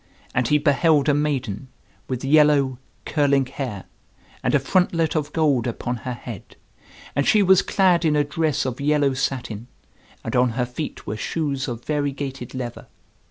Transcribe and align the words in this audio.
And 0.33 0.47
he 0.47 0.57
beheld 0.57 1.07
a 1.09 1.13
maiden, 1.13 1.67
with 2.07 2.25
yellow, 2.25 2.79
curling 3.05 3.45
hair, 3.45 3.83
and 4.41 4.55
a 4.55 4.59
frontlet 4.59 5.13
of 5.15 5.31
gold 5.31 5.67
upon 5.67 5.97
her 5.97 6.13
head; 6.15 6.55
and 7.15 7.27
she 7.27 7.43
was 7.43 7.61
clad 7.61 8.03
in 8.03 8.15
a 8.15 8.23
dress 8.23 8.65
of 8.65 8.81
yellow 8.81 9.13
satin, 9.13 9.67
and 10.23 10.35
on 10.35 10.49
her 10.57 10.65
feet 10.65 11.05
were 11.05 11.17
shoes 11.17 11.67
of 11.67 11.85
variegated 11.85 12.55
leather. 12.55 12.87